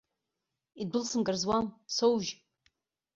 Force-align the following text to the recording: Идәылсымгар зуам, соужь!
Идәылсымгар 0.81 1.35
зуам, 1.41 1.65
соужь! 1.95 2.31